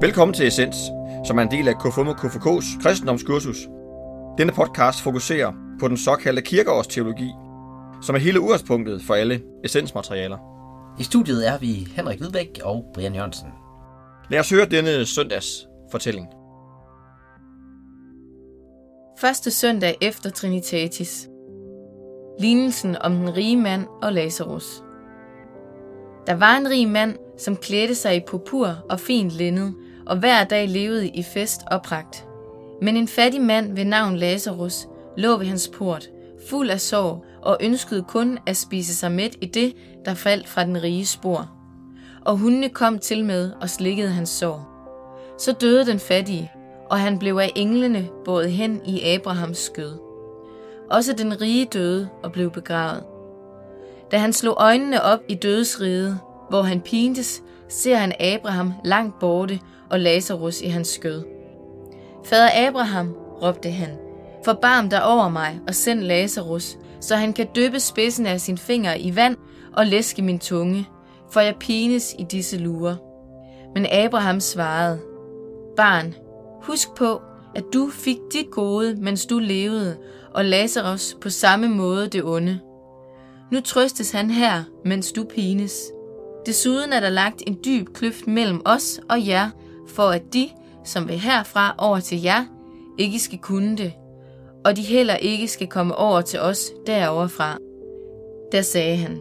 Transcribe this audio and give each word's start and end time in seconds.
Velkommen 0.00 0.34
til 0.34 0.46
Essens, 0.46 0.76
som 1.26 1.38
er 1.38 1.42
en 1.42 1.50
del 1.50 1.68
af 1.68 1.74
KFUM 1.78 2.08
og 2.08 2.14
KFK's 2.14 2.82
kristendomskursus. 2.82 3.56
Denne 4.38 4.52
podcast 4.52 5.02
fokuserer 5.02 5.52
på 5.80 5.88
den 5.88 5.96
såkaldte 5.96 6.42
kirkeårsteologi, 6.42 7.30
som 8.02 8.14
er 8.14 8.18
hele 8.18 8.40
udgangspunktet 8.40 9.02
for 9.02 9.14
alle 9.14 9.42
essensmaterialer. 9.64 10.38
I 11.00 11.02
studiet 11.02 11.48
er 11.48 11.58
vi 11.58 11.88
Henrik 11.96 12.18
Hvidbæk 12.18 12.60
og 12.62 12.84
Brian 12.94 13.14
Jørgensen. 13.14 13.48
Lad 14.30 14.40
os 14.40 14.50
høre 14.50 14.66
denne 14.66 15.06
søndags 15.06 15.68
fortælling. 15.90 16.26
Første 19.20 19.50
søndag 19.50 19.96
efter 20.00 20.30
Trinitatis. 20.30 21.28
Lignelsen 22.40 22.96
om 23.00 23.12
den 23.14 23.36
rige 23.36 23.56
mand 23.56 23.86
og 24.02 24.12
Lazarus. 24.12 24.82
Der 26.26 26.34
var 26.34 26.56
en 26.56 26.68
rig 26.68 26.88
mand, 26.88 27.16
som 27.38 27.56
klædte 27.56 27.94
sig 27.94 28.16
i 28.16 28.20
purpur 28.26 28.68
og 28.90 29.00
fint 29.00 29.30
linned, 29.30 29.72
og 30.08 30.16
hver 30.16 30.44
dag 30.44 30.68
levede 30.68 31.08
i 31.08 31.22
fest 31.22 31.60
og 31.70 31.82
pragt. 31.82 32.26
Men 32.82 32.96
en 32.96 33.08
fattig 33.08 33.40
mand 33.40 33.74
ved 33.76 33.84
navn 33.84 34.16
Lazarus 34.16 34.88
lå 35.16 35.36
ved 35.36 35.46
hans 35.46 35.70
port, 35.74 36.08
fuld 36.48 36.70
af 36.70 36.80
sorg, 36.80 37.24
og 37.42 37.56
ønskede 37.60 38.02
kun 38.02 38.38
at 38.46 38.56
spise 38.56 38.94
sig 38.94 39.12
mæt 39.12 39.36
i 39.40 39.46
det, 39.46 39.74
der 40.04 40.14
faldt 40.14 40.48
fra 40.48 40.64
den 40.64 40.82
rige 40.82 41.06
spor. 41.06 41.50
Og 42.24 42.36
hundene 42.36 42.68
kom 42.68 42.98
til 42.98 43.24
med 43.24 43.52
og 43.60 43.70
slikkede 43.70 44.10
hans 44.10 44.28
sår. 44.28 44.68
Så 45.38 45.52
døde 45.52 45.86
den 45.86 45.98
fattige, 45.98 46.50
og 46.90 47.00
han 47.00 47.18
blev 47.18 47.38
af 47.42 47.52
englene 47.56 48.08
båret 48.24 48.52
hen 48.52 48.80
i 48.86 49.02
Abrahams 49.02 49.58
skød. 49.58 49.98
Også 50.90 51.12
den 51.12 51.40
rige 51.40 51.64
døde 51.64 52.08
og 52.22 52.32
blev 52.32 52.50
begravet. 52.50 53.02
Da 54.10 54.18
han 54.18 54.32
slog 54.32 54.56
øjnene 54.58 55.02
op 55.02 55.20
i 55.28 55.34
dødsriget, 55.34 56.18
hvor 56.48 56.62
han 56.62 56.80
pintes, 56.80 57.42
ser 57.68 57.96
han 57.96 58.12
Abraham 58.20 58.72
langt 58.84 59.18
borte 59.18 59.60
og 59.90 60.00
Lazarus 60.00 60.60
i 60.60 60.66
hans 60.66 60.88
skød. 60.88 61.22
Fader 62.24 62.68
Abraham, 62.68 63.14
råbte 63.42 63.70
han, 63.70 63.90
forbarm 64.44 64.90
dig 64.90 65.04
over 65.04 65.28
mig 65.28 65.60
og 65.68 65.74
send 65.74 66.00
Lazarus, 66.00 66.78
så 67.00 67.16
han 67.16 67.32
kan 67.32 67.46
døbe 67.54 67.80
spidsen 67.80 68.26
af 68.26 68.40
sin 68.40 68.58
finger 68.58 68.94
i 68.94 69.16
vand 69.16 69.36
og 69.72 69.86
læske 69.86 70.22
min 70.22 70.38
tunge, 70.38 70.88
for 71.32 71.40
jeg 71.40 71.54
pines 71.60 72.14
i 72.18 72.22
disse 72.30 72.58
lurer. 72.58 72.96
Men 73.74 73.86
Abraham 73.92 74.40
svarede, 74.40 75.00
Barn, 75.76 76.14
husk 76.62 76.88
på, 76.96 77.20
at 77.54 77.64
du 77.74 77.90
fik 77.92 78.18
dit 78.32 78.50
gode, 78.50 78.96
mens 78.96 79.26
du 79.26 79.38
levede, 79.38 79.96
og 80.34 80.44
Lazarus 80.44 81.16
på 81.20 81.30
samme 81.30 81.68
måde 81.68 82.08
det 82.08 82.24
onde. 82.24 82.60
Nu 83.52 83.60
trøstes 83.60 84.10
han 84.10 84.30
her, 84.30 84.62
mens 84.84 85.12
du 85.12 85.24
pines. 85.24 85.92
Desuden 86.46 86.92
er 86.92 87.00
der 87.00 87.08
lagt 87.08 87.42
en 87.46 87.58
dyb 87.64 87.88
kløft 87.94 88.26
mellem 88.26 88.62
os 88.64 89.00
og 89.10 89.26
jer, 89.26 89.50
for 89.88 90.08
at 90.08 90.22
de, 90.32 90.48
som 90.84 91.08
vil 91.08 91.18
herfra 91.18 91.74
over 91.78 92.00
til 92.00 92.22
jer, 92.22 92.44
ikke 92.98 93.18
skal 93.18 93.38
kunne 93.38 93.76
det, 93.76 93.92
og 94.64 94.76
de 94.76 94.82
heller 94.82 95.14
ikke 95.14 95.48
skal 95.48 95.66
komme 95.66 95.96
over 95.96 96.20
til 96.20 96.40
os 96.40 96.70
deroverfra. 96.86 97.58
Der 98.52 98.62
sagde 98.62 98.96
han, 98.96 99.20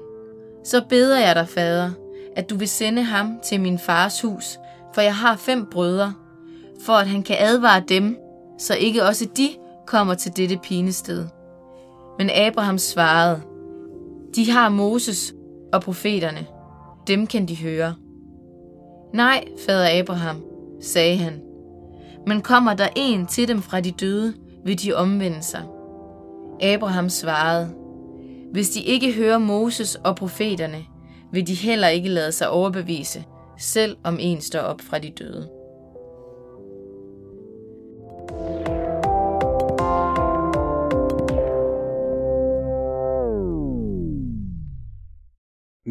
så 0.63 0.81
beder 0.89 1.19
jeg 1.19 1.35
dig, 1.35 1.47
fader, 1.47 1.91
at 2.35 2.49
du 2.49 2.55
vil 2.55 2.67
sende 2.67 3.03
ham 3.03 3.39
til 3.43 3.61
min 3.61 3.79
fars 3.79 4.21
hus, 4.21 4.59
for 4.93 5.01
jeg 5.01 5.15
har 5.15 5.35
fem 5.35 5.65
brødre, 5.71 6.13
for 6.81 6.93
at 6.93 7.07
han 7.07 7.23
kan 7.23 7.35
advare 7.39 7.83
dem, 7.89 8.17
så 8.59 8.75
ikke 8.75 9.03
også 9.03 9.27
de 9.37 9.49
kommer 9.87 10.13
til 10.13 10.37
dette 10.37 10.59
pinested. 10.63 11.25
Men 12.17 12.29
Abraham 12.29 12.77
svarede, 12.77 13.41
de 14.35 14.51
har 14.51 14.69
Moses 14.69 15.33
og 15.73 15.81
profeterne. 15.81 16.45
Dem 17.07 17.27
kan 17.27 17.45
de 17.45 17.57
høre. 17.57 17.95
Nej, 19.13 19.43
fader 19.65 19.99
Abraham, 19.99 20.43
sagde 20.81 21.17
han. 21.17 21.41
Men 22.27 22.41
kommer 22.41 22.73
der 22.73 22.87
en 22.95 23.27
til 23.27 23.47
dem 23.47 23.61
fra 23.61 23.79
de 23.79 23.91
døde, 23.91 24.33
vil 24.65 24.83
de 24.83 24.93
omvende 24.93 25.41
sig. 25.41 25.63
Abraham 26.61 27.09
svarede, 27.09 27.73
hvis 28.51 28.69
de 28.69 28.81
ikke 28.81 29.13
hører 29.13 29.37
Moses 29.37 29.95
og 29.95 30.15
profeterne, 30.15 30.85
vil 31.31 31.47
de 31.47 31.53
heller 31.53 31.87
ikke 31.87 32.09
lade 32.09 32.31
sig 32.31 32.49
overbevise, 32.49 33.25
selv 33.59 33.97
om 34.03 34.17
en 34.19 34.41
står 34.41 34.59
op 34.59 34.81
fra 34.81 34.99
de 34.99 35.09
døde. 35.09 35.49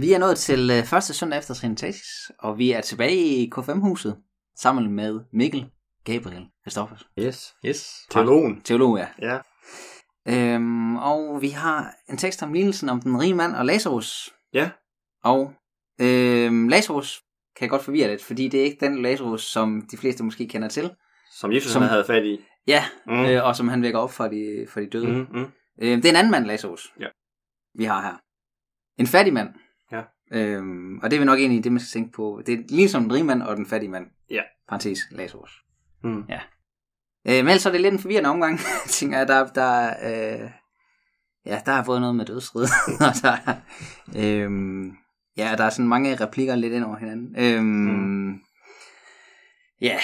Vi 0.00 0.12
er 0.12 0.18
nået 0.18 0.38
til 0.38 0.70
øh, 0.70 0.84
første 0.84 1.14
søndag 1.14 1.38
efter 1.38 1.54
Trinitatis, 1.54 2.30
og 2.38 2.58
vi 2.58 2.72
er 2.72 2.80
tilbage 2.80 3.16
i 3.16 3.50
K5-huset 3.56 4.16
sammen 4.56 4.92
med 4.92 5.20
Mikkel, 5.32 5.70
Gabriel, 6.04 6.46
Christoffers. 6.62 7.06
Yes, 7.18 7.54
yes. 7.66 7.90
Teologen. 8.10 8.60
Teolog, 8.60 8.98
ja. 8.98 9.08
Ja. 9.22 9.38
Øhm, 10.28 10.96
og 10.96 11.42
vi 11.42 11.48
har 11.48 11.94
en 12.08 12.16
tekst 12.16 12.42
om 12.42 12.52
lignelsen 12.52 12.88
om 12.88 13.00
den 13.00 13.20
rige 13.20 13.34
mand 13.34 13.54
og 13.54 13.66
Lazarus. 13.66 14.34
Ja. 14.52 14.70
Og 15.24 15.52
øhm, 16.00 16.68
Lazarus 16.68 17.22
kan 17.56 17.68
godt 17.68 17.82
forvirre 17.82 18.08
lidt, 18.08 18.24
fordi 18.24 18.48
det 18.48 18.60
er 18.60 18.64
ikke 18.64 18.86
den 18.86 19.02
Lazarus, 19.02 19.42
som 19.42 19.82
de 19.90 19.96
fleste 19.96 20.24
måske 20.24 20.48
kender 20.48 20.68
til. 20.68 20.90
Som 21.32 21.52
Jesus 21.52 21.72
Som- 21.72 21.82
havde 21.82 22.04
fat 22.04 22.24
i. 22.24 22.38
Ja, 22.66 22.84
Mm. 23.06 23.24
øh, 23.24 23.44
og 23.44 23.56
som 23.56 23.68
han 23.68 23.82
vækker 23.82 23.98
op 23.98 24.12
fra 24.12 24.28
de, 24.28 24.66
fra 24.70 24.80
de 24.80 24.86
døde. 24.90 25.06
Mm. 25.06 25.14
Mm, 25.14 25.26
mm. 25.38 25.46
Øh, 25.82 25.96
det 25.96 26.04
er 26.04 26.10
en 26.10 26.16
anden 26.16 26.30
mand, 26.30 26.44
Lazarus, 26.46 26.92
Ja. 27.00 27.06
vi 27.74 27.84
har 27.84 28.02
her. 28.02 28.14
En 29.00 29.06
fattig 29.06 29.32
mand. 29.34 29.48
Ja. 30.30 30.38
Øhm, 30.38 30.98
og 30.98 31.10
det 31.10 31.16
er 31.16 31.20
vi 31.20 31.26
nok 31.26 31.38
egentlig 31.38 31.64
det, 31.64 31.72
man 31.72 31.80
skal 31.80 32.00
tænke 32.00 32.12
på. 32.12 32.42
Det 32.46 32.54
er 32.54 32.62
ligesom 32.68 33.02
den 33.02 33.12
rige 33.12 33.24
mand 33.24 33.42
og 33.42 33.56
den 33.56 33.66
fattige 33.66 33.90
mand. 33.90 34.06
Ja. 34.30 34.42
Parentes, 34.68 34.98
Lazarus. 35.10 35.64
Mm. 36.04 36.24
Øh, 37.28 37.34
men 37.34 37.48
ellers 37.48 37.66
er 37.66 37.70
det 37.70 37.80
lidt 37.80 37.92
en 37.92 37.98
forvirrende 38.00 38.30
omgang, 38.30 38.60
tænker 38.88 39.18
jeg. 39.18 39.28
Der, 39.28 39.46
der, 39.46 39.88
øh, 39.88 40.50
ja, 41.46 41.60
der 41.66 41.72
er 41.72 41.84
både 41.84 42.00
noget 42.00 42.16
med 42.16 42.24
dødsrid, 42.24 42.66
og 43.08 43.14
der, 43.22 43.36
er, 43.46 43.54
øhm, 44.16 44.92
ja, 45.36 45.54
der 45.58 45.64
er 45.64 45.70
sådan 45.70 45.88
mange 45.88 46.16
replikker 46.16 46.54
lidt 46.54 46.72
ind 46.72 46.84
over 46.84 46.96
hinanden. 46.96 47.36
Øhm, 47.38 47.64
mm. 47.64 48.40
Ja, 49.80 49.98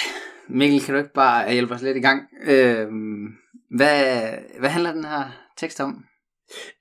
Mikkel, 0.49 0.84
kan 0.84 0.94
du 0.94 0.99
ikke 0.99 1.12
bare 1.15 1.53
hjælpe 1.53 1.75
os 1.75 1.83
lidt 1.83 1.97
i 1.97 2.00
gang? 2.00 2.22
Øhm, 2.44 3.34
hvad, 3.77 4.25
hvad 4.59 4.71
handler 4.71 4.93
den 4.93 5.04
her 5.04 5.25
tekst 5.56 5.81
om? 5.81 6.04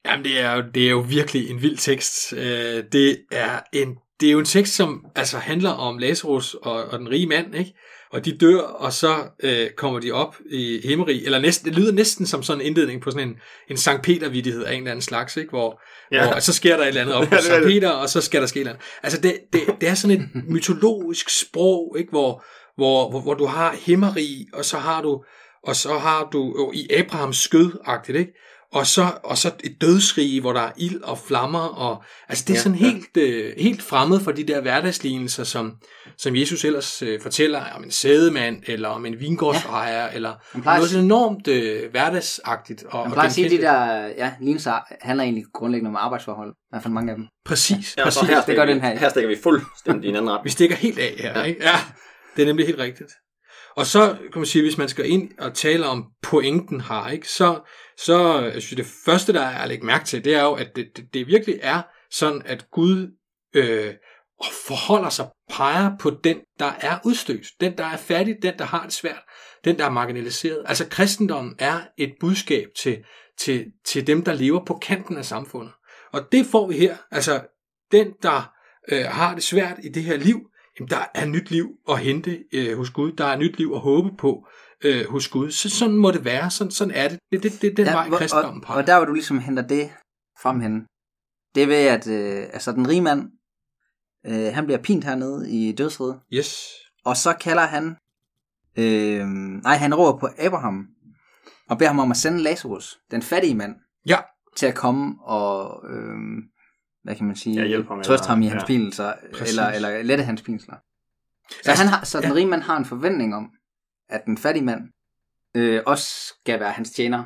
Jamen, 0.06 0.26
det 0.26 0.40
er 0.40 0.56
jo, 0.56 0.64
det 0.74 0.86
er 0.86 0.90
jo 0.90 1.00
virkelig 1.00 1.50
en 1.50 1.62
vild 1.62 1.78
tekst. 1.78 2.34
Øh, 2.34 2.84
det, 2.92 3.18
er 3.32 3.60
en, 3.74 3.96
det 4.20 4.28
er 4.28 4.32
jo 4.32 4.40
en 4.40 4.46
tekst, 4.46 4.76
som 4.76 5.06
altså 5.16 5.38
handler 5.38 5.70
om 5.70 5.98
Lazarus 5.98 6.54
og, 6.54 6.84
og 6.84 7.00
den 7.00 7.10
rige 7.10 7.28
mand, 7.28 7.56
ikke? 7.56 7.74
Og 8.12 8.26
de 8.26 8.38
dør, 8.38 8.60
og 8.60 8.94
så 8.94 9.16
øh, 9.44 9.70
kommer 9.78 10.00
de 10.00 10.12
op 10.12 10.36
i 10.52 10.82
himmerig, 10.84 11.26
eller 11.26 11.40
næsten, 11.40 11.70
det 11.70 11.80
lyder 11.80 11.92
næsten 11.92 12.28
som 12.28 12.44
sådan 12.44 12.62
en 12.62 12.68
indledning 12.68 13.02
på 13.02 13.12
sådan 13.12 13.28
en, 13.28 13.36
en 13.70 13.78
Sankt 13.78 14.04
Peter-vittighed 14.04 14.64
af 14.64 14.74
en 14.74 14.78
eller 14.78 14.92
anden 14.92 15.02
slags, 15.02 15.38
ikke? 15.38 15.50
Hvor, 15.50 15.82
ja. 16.12 16.32
Hvor 16.32 16.40
så 16.40 16.54
sker 16.54 16.78
der 16.78 16.84
et 16.84 16.88
eller 16.88 17.02
andet 17.02 17.16
op 17.16 17.28
på 17.30 17.36
Sankt. 17.42 17.68
Peter, 17.68 17.90
og 17.90 18.10
så 18.10 18.22
skal 18.22 18.42
der 18.42 18.48
ske 18.48 18.58
et 18.58 18.62
eller 18.62 18.72
andet. 18.72 18.86
Altså, 19.04 19.22
det, 19.22 19.40
det, 19.54 19.62
det 19.82 19.90
er 19.90 19.94
sådan 19.94 20.18
et 20.18 20.30
mytologisk 20.54 21.40
sprog, 21.40 21.96
ikke? 22.00 22.10
Hvor, 22.10 22.44
hvor, 22.76 23.10
hvor, 23.10 23.22
hvor 23.22 23.34
du 23.34 23.46
har 23.46 23.76
himmerig, 23.86 24.48
og 24.54 24.66
så 24.66 24.78
har 24.78 25.02
du, 25.02 25.24
og 25.64 25.76
så 25.76 25.98
har 25.98 26.30
du 26.34 26.46
jo 26.46 26.72
i 26.74 26.88
Abrahams 26.94 27.38
skød 27.38 27.72
ikke? 28.10 28.32
Og 28.74 28.88
så, 28.88 29.12
og 29.24 29.38
så 29.38 29.52
et 29.64 29.82
dødsrige, 29.82 30.42
hvor 30.42 30.54
der 30.54 30.62
er 30.62 30.72
ild 30.78 31.02
og 31.02 31.18
flammer. 31.18 31.60
Og, 31.60 32.04
altså 32.30 32.44
det 32.48 32.54
er 32.54 32.58
Ja, 32.58 32.62
sådan 32.62 32.78
ja. 32.78 32.86
helt, 32.86 33.18
øh, 33.18 33.54
helt 33.58 33.82
fremmed 33.82 34.20
for 34.20 34.32
de 34.32 34.44
der 34.44 34.62
hverdagslignelser, 34.62 35.44
som, 35.44 35.72
som 36.18 36.36
Jesus 36.36 36.66
ellers 36.66 37.02
øh, 37.02 37.22
fortæller 37.22 37.64
om 37.76 37.84
en 37.84 37.92
sædemand, 37.92 38.64
eller 38.68 38.90
om 38.90 39.06
en 39.06 39.20
vingårdsejer, 39.20 40.04
ja. 40.04 40.10
eller 40.14 40.34
noget 40.66 40.90
sådan 40.90 41.06
enormt 41.06 41.48
øh, 41.48 41.92
hverdagsagtigt. 41.92 42.84
Og, 42.84 43.02
og 43.04 43.12
plejer 43.12 43.28
at 43.28 43.34
sige, 43.34 43.46
at 43.46 43.52
de 43.52 43.58
der 43.58 44.06
ja, 44.08 44.34
lignelser 44.40 44.74
handler 45.02 45.24
egentlig 45.24 45.44
grundlæggende 45.54 45.90
om 45.90 45.96
arbejdsforhold. 45.96 46.52
I 46.52 46.56
hvert 46.70 46.84
fald 46.84 46.94
mange 46.94 47.12
af 47.12 47.18
dem. 47.18 47.26
Præcis, 47.46 47.96
Ja, 47.98 48.06
og 48.06 48.14
så 48.14 48.20
præcis. 48.20 48.30
her, 48.30 48.36
det 48.36 48.44
stikker 48.44 48.62
gør 48.66 48.68
vi, 48.68 48.74
den 48.74 48.82
her. 48.82 48.98
her 49.00 49.10
stikker 49.10 49.30
vi 49.30 49.38
fuldstændig 49.44 50.06
i 50.06 50.10
en 50.10 50.16
anden 50.16 50.32
ret. 50.32 50.42
Vi 50.46 50.50
stikker 50.50 50.76
helt 50.76 51.00
af 51.00 51.14
her, 51.20 51.44
ikke? 51.44 51.64
Ja, 51.64 51.76
det 52.36 52.42
er 52.42 52.46
nemlig 52.46 52.66
helt 52.66 52.80
rigtigt. 52.80 53.12
Og 53.76 53.86
så 53.86 54.16
kan 54.34 54.40
man 54.40 54.46
sige, 54.46 54.62
hvis 54.62 54.78
man 54.78 54.90
skal 54.90 55.10
ind 55.10 55.30
og 55.40 55.54
tale 55.54 55.86
om 55.86 56.06
pointen 56.24 56.82
her, 56.82 57.08
ikke, 57.10 57.28
så, 57.30 57.60
så 58.06 58.42
øh, 58.42 58.54
jeg 58.54 58.62
synes, 58.62 58.76
det 58.76 58.94
første, 59.06 59.34
der 59.34 59.42
er 59.42 59.62
at 59.62 59.68
lægge 59.68 59.86
mærke 59.86 60.06
til, 60.06 60.26
det 60.26 60.36
er 60.36 60.44
jo, 60.44 60.54
at 60.54 60.76
det, 60.76 60.98
det, 60.98 61.14
det 61.14 61.28
virkelig 61.28 61.60
er 61.62 61.82
sådan, 62.12 62.42
at 62.46 62.72
Gud 62.72 63.18
øh, 63.56 63.94
forholder 64.68 65.10
sig, 65.10 65.28
peger 65.50 65.92
på 66.00 66.10
den, 66.24 66.38
der 66.60 66.72
er 66.82 67.00
udstødt, 67.06 67.48
den, 67.62 67.78
der 67.78 67.86
er 67.86 67.98
fattig, 67.98 68.36
den, 68.42 68.54
der 68.60 68.66
har 68.66 68.84
det 68.84 68.94
svært, 68.94 69.22
den, 69.66 69.78
der 69.78 69.86
er 69.86 69.90
marginaliseret. 69.90 70.64
Altså 70.66 70.90
kristendommen 70.90 71.56
er 71.60 71.82
et 71.98 72.14
budskab 72.20 72.68
til, 72.78 73.04
til, 73.40 73.66
til 73.86 74.08
dem, 74.08 74.24
der 74.24 74.34
lever 74.34 74.66
på 74.66 74.80
kanten 74.82 75.18
af 75.18 75.26
samfundet. 75.26 75.74
Og 76.12 76.32
det 76.32 76.46
får 76.46 76.68
vi 76.68 76.78
her. 76.78 76.98
Altså 77.12 77.42
den, 77.92 78.14
der 78.22 78.54
øh, 78.92 79.06
har 79.06 79.34
det 79.34 79.44
svært 79.44 79.78
i 79.84 79.90
det 79.90 80.04
her 80.04 80.18
liv, 80.18 80.40
jamen, 80.80 80.90
der 80.90 81.06
er 81.16 81.26
nyt 81.26 81.52
liv 81.52 81.70
at 81.90 82.00
hente 82.00 82.44
øh, 82.54 82.78
hos 82.78 82.90
Gud. 82.90 83.12
Der 83.12 83.26
er 83.26 83.38
nyt 83.38 83.58
liv 83.58 83.72
at 83.76 83.80
håbe 83.80 84.10
på 84.18 84.48
øh, 84.84 85.10
hos 85.10 85.28
Gud. 85.28 85.52
Så 85.52 85.70
sådan 85.70 85.96
må 85.96 86.12
det 86.12 86.26
være. 86.26 86.52
Sådan, 86.52 86.72
sådan 86.72 86.94
er 86.94 87.08
det. 87.08 87.20
Det, 87.32 87.44
det, 87.44 87.62
det 87.62 87.70
er 87.70 87.76
den 87.76 87.86
ja, 87.86 87.92
vej, 87.94 88.10
kristendommen 88.10 88.64
og, 88.64 88.68
peger. 88.68 88.82
og 88.82 88.88
der 88.88 88.98
hvor 88.98 89.06
du 89.06 89.14
ligesom 89.14 89.40
henter 89.40 89.64
det 89.68 89.90
frem 90.42 90.60
hen, 90.60 90.86
det 91.56 91.64
er 91.64 91.68
ved, 91.68 91.76
at 91.76 92.08
øh, 92.08 92.44
altså, 92.54 92.72
den 92.72 92.88
rige 92.90 93.02
mand, 93.02 93.32
øh, 94.26 94.54
han 94.54 94.66
bliver 94.66 94.78
pint 94.82 95.04
hernede 95.04 95.52
i 95.52 95.72
dødsriget. 95.72 96.20
Yes. 96.34 96.66
Og 97.06 97.18
så 97.18 97.34
kalder 97.42 97.66
han, 97.66 97.96
øh, 98.78 99.28
nej, 99.64 99.76
han 99.76 99.96
råber 99.96 100.20
på 100.20 100.28
Abraham, 100.38 100.88
og 101.70 101.78
beder 101.78 101.90
ham 101.90 102.00
om 102.00 102.12
at 102.12 102.18
sende 102.18 102.40
Lazarus, 102.40 103.00
den 103.12 103.22
fattige 103.22 103.56
mand, 103.56 103.76
Ja. 104.08 104.18
til 104.58 104.66
at 104.66 104.76
komme 104.76 105.16
og, 105.24 105.84
øh, 105.90 106.16
hvad 107.04 107.16
kan 107.16 107.26
man 107.28 107.36
sige, 107.36 107.64
Ja, 107.68 107.82
ham, 107.84 108.04
trøste 108.04 108.28
ham 108.28 108.42
i 108.42 108.48
hans 108.48 108.62
ja. 108.62 108.68
pinsler, 108.68 109.14
Præcis. 109.34 109.50
eller, 109.58 109.70
eller 109.70 110.04
lette 110.04 110.24
hans 110.24 110.42
pinsler. 110.42 110.76
Så, 111.50 111.56
Altså, 111.70 111.84
han 111.84 111.94
har, 111.94 112.06
så 112.06 112.22
den 112.22 112.28
ja. 112.30 112.36
rige 112.36 112.48
mand 112.48 112.62
har 112.62 112.78
en 112.78 112.86
forventning 112.86 113.36
om, 113.36 113.50
at 114.12 114.22
den 114.26 114.38
fattige 114.38 114.66
mand 114.66 114.82
øh, 115.56 115.82
også 115.86 116.06
skal 116.42 116.60
være 116.60 116.72
hans 116.72 116.90
tjener 116.90 117.24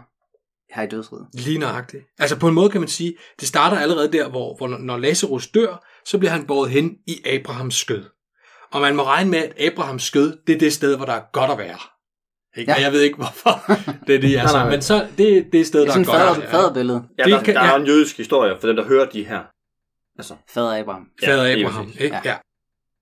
her 0.75 0.83
i 0.83 0.87
dødsriget. 0.87 1.27
Lige 1.33 1.57
nøjagtigt. 1.57 2.03
Altså 2.19 2.39
på 2.39 2.47
en 2.47 2.53
måde 2.53 2.69
kan 2.69 2.81
man 2.81 2.87
sige, 2.87 3.15
det 3.39 3.47
starter 3.47 3.77
allerede 3.77 4.11
der, 4.11 4.29
hvor, 4.29 4.55
hvor 4.57 4.67
når 4.67 4.97
Lazarus 4.97 5.47
dør, 5.47 5.85
så 6.05 6.17
bliver 6.17 6.31
han 6.31 6.45
båret 6.47 6.69
hen 6.71 6.95
i 7.07 7.21
Abrahams 7.25 7.75
skød. 7.75 8.03
Og 8.71 8.81
man 8.81 8.95
må 8.95 9.03
regne 9.03 9.29
med, 9.31 9.39
at 9.39 9.53
Abrahams 9.71 10.03
skød, 10.03 10.37
det 10.47 10.55
er 10.55 10.59
det 10.59 10.73
sted, 10.73 10.95
hvor 10.97 11.05
der 11.05 11.13
er 11.13 11.21
godt 11.33 11.51
at 11.51 11.57
være. 11.57 11.77
Ikke? 12.57 12.71
Ja. 12.71 12.75
Og 12.75 12.81
jeg 12.81 12.91
ved 12.91 13.01
ikke, 13.01 13.15
hvorfor 13.15 13.49
det 14.07 14.15
er 14.15 14.19
det, 14.21 14.37
altså. 14.37 14.55
Nej, 14.57 14.63
nej. 14.65 14.71
Men 14.71 14.81
så, 14.81 15.07
det 15.17 15.37
er 15.37 15.43
det 15.51 15.67
sted, 15.67 15.81
Det 15.81 15.89
er 15.89 15.93
der 15.93 15.99
er 16.01 16.05
godt 16.05 16.17
fader, 16.17 16.31
at 16.31 16.41
være. 16.41 16.51
faderbillede. 16.51 17.03
Ja, 17.17 17.23
Det 17.23 17.31
der, 17.31 17.43
kan- 17.43 17.55
der 17.55 17.61
er 17.61 17.65
ja. 17.65 17.75
en 17.79 17.85
jødisk 17.87 18.17
historie 18.17 18.55
for 18.59 18.67
dem, 18.67 18.75
der 18.75 18.85
hører 18.85 19.09
de 19.09 19.23
her. 19.25 19.43
Altså, 20.17 20.35
Fader 20.49 20.79
Abraham. 20.81 21.07
Ja, 21.21 21.27
Fader 21.27 21.57
Abraham. 21.59 21.91
Ja. 21.99 22.21
Ja. 22.25 22.35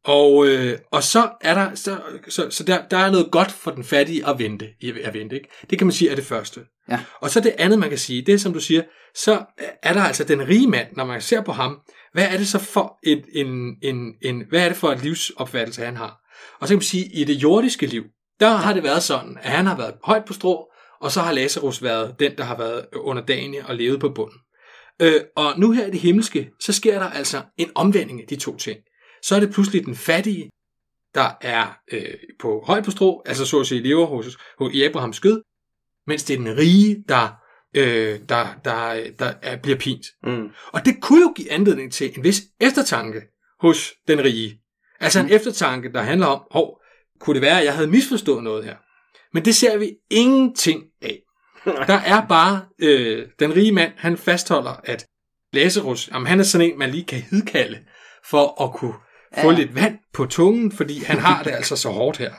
Og, 0.05 0.47
øh, 0.47 0.77
og 0.91 1.03
så 1.03 1.29
er 1.41 1.53
der, 1.53 1.75
så, 1.75 1.97
så, 2.29 2.49
så 2.49 2.63
der, 2.63 2.87
der 2.87 2.97
er 2.97 3.11
noget 3.11 3.31
godt 3.31 3.51
for 3.51 3.71
den 3.71 3.83
fattige 3.83 4.27
at 4.27 4.39
vente, 4.39 4.67
at 5.03 5.13
vente 5.13 5.35
ikke? 5.35 5.49
Det 5.69 5.77
kan 5.77 5.87
man 5.87 5.91
sige 5.91 6.11
er 6.11 6.15
det 6.15 6.25
første. 6.25 6.61
Ja. 6.89 6.99
Og 7.21 7.29
så 7.29 7.39
det 7.39 7.55
andet, 7.57 7.79
man 7.79 7.89
kan 7.89 7.97
sige, 7.97 8.21
det 8.21 8.33
er 8.33 8.37
som 8.37 8.53
du 8.53 8.59
siger, 8.59 8.83
så 9.15 9.45
er 9.83 9.93
der 9.93 10.01
altså 10.01 10.23
den 10.23 10.47
rige 10.47 10.67
mand, 10.67 10.87
når 10.95 11.05
man 11.05 11.21
ser 11.21 11.41
på 11.41 11.51
ham, 11.51 11.79
hvad 12.13 12.27
er 12.27 12.37
det 12.37 12.47
så 12.47 12.59
for 12.59 12.99
et, 13.03 13.25
en, 13.33 13.75
en, 13.83 14.13
en, 14.21 14.43
hvad 14.49 14.63
er 14.63 14.67
det 14.67 14.77
for 14.77 14.91
et 14.91 15.03
livsopfattelse, 15.03 15.85
han 15.85 15.97
har? 15.97 16.19
Og 16.59 16.67
så 16.67 16.71
kan 16.71 16.77
man 16.77 16.83
sige, 16.83 17.05
i 17.13 17.23
det 17.23 17.33
jordiske 17.33 17.85
liv, 17.85 18.03
der 18.39 18.49
har 18.49 18.73
det 18.73 18.83
været 18.83 19.03
sådan, 19.03 19.37
at 19.41 19.51
han 19.51 19.65
har 19.65 19.77
været 19.77 19.93
højt 20.03 20.25
på 20.25 20.33
strå, 20.33 20.69
og 21.01 21.11
så 21.11 21.21
har 21.21 21.31
Lazarus 21.31 21.83
været 21.83 22.15
den, 22.19 22.37
der 22.37 22.43
har 22.43 22.57
været 22.57 22.85
under 22.95 23.25
dagen 23.25 23.55
og 23.65 23.75
levet 23.75 23.99
på 23.99 24.09
bunden. 24.09 24.39
Øh, 25.01 25.21
og 25.35 25.59
nu 25.59 25.71
her 25.71 25.87
i 25.87 25.91
det 25.91 25.99
himmelske, 25.99 26.49
så 26.59 26.73
sker 26.73 26.99
der 26.99 27.09
altså 27.09 27.41
en 27.57 27.69
omvending 27.75 28.21
af 28.21 28.27
de 28.29 28.35
to 28.35 28.57
ting. 28.57 28.79
Så 29.23 29.35
er 29.35 29.39
det 29.39 29.53
pludselig 29.53 29.85
den 29.85 29.95
fattige, 29.95 30.49
der 31.15 31.31
er 31.41 31.77
øh, 31.91 32.13
på 32.39 32.63
højt 32.67 32.85
på 32.85 32.91
strå, 32.91 33.23
altså 33.25 33.45
så 33.45 33.59
at 33.59 33.67
sige 33.67 33.81
lever 33.81 34.05
hos, 34.05 34.37
hos, 34.59 34.73
i 34.73 34.83
Abrahams 34.83 35.15
skød, 35.15 35.41
mens 36.07 36.23
det 36.23 36.33
er 36.33 36.37
den 36.37 36.57
rige, 36.57 37.03
der, 37.09 37.29
øh, 37.75 38.19
der, 38.29 38.47
der, 38.65 39.11
der 39.19 39.33
er, 39.41 39.55
bliver 39.55 39.77
pint. 39.77 40.05
mm. 40.23 40.49
Og 40.67 40.85
det 40.85 41.01
kunne 41.01 41.21
jo 41.21 41.33
give 41.35 41.51
anledning 41.51 41.91
til 41.91 42.13
en 42.17 42.23
vis 42.23 42.41
eftertanke 42.59 43.21
hos 43.59 43.93
den 44.07 44.23
rige. 44.23 44.59
Altså 44.99 45.19
en 45.19 45.29
eftertanke, 45.29 45.93
der 45.93 46.01
handler 46.01 46.27
om, 46.27 46.41
hov, 46.51 46.81
kunne 47.19 47.33
det 47.33 47.41
være, 47.41 47.59
at 47.59 47.65
jeg 47.65 47.75
havde 47.75 47.87
misforstået 47.87 48.43
noget 48.43 48.65
her? 48.65 48.75
Men 49.33 49.45
det 49.45 49.55
ser 49.55 49.77
vi 49.77 49.91
ingenting 50.09 50.83
af. 51.01 51.19
Der 51.87 51.93
er 51.93 52.27
bare 52.27 52.65
øh, 52.79 53.27
den 53.39 53.55
rige 53.55 53.71
mand, 53.71 53.91
han 53.97 54.17
fastholder, 54.17 54.81
at 54.83 55.05
Lazarus, 55.53 56.09
jamen, 56.11 56.27
han 56.27 56.39
er 56.39 56.43
sådan 56.43 56.71
en, 56.71 56.79
man 56.79 56.89
lige 56.89 57.03
kan 57.03 57.21
hidkalde 57.21 57.79
for 58.29 58.63
at 58.63 58.73
kunne 58.73 58.93
få 59.41 59.51
Ja. 59.51 59.57
lidt 59.57 59.75
vand 59.75 59.97
på 60.13 60.25
tungen, 60.25 60.71
fordi 60.71 61.03
han 61.03 61.19
har 61.19 61.43
det 61.43 61.51
altså 61.51 61.75
så 61.75 61.89
hårdt 61.89 62.17
her. 62.17 62.31